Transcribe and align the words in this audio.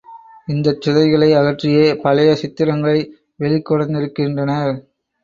இந்தச் 0.47 0.81
சுதைகளை 0.81 1.27
அகற்றியே 1.35 1.83
பழைய 2.01 2.31
சித்திரங்களை 2.41 2.97
வெளிக்கொணர்ந்திருக்கின்றனர். 3.39 4.73